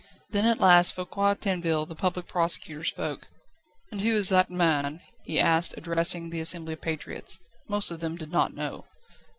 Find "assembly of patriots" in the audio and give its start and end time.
6.39-7.37